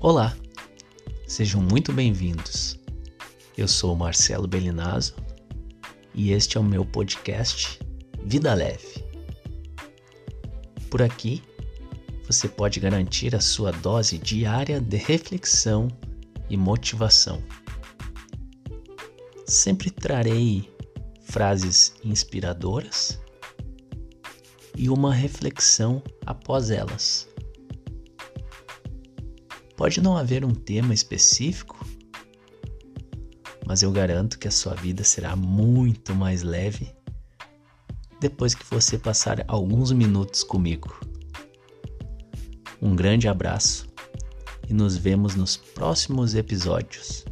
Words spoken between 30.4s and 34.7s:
um tema específico, mas eu garanto que a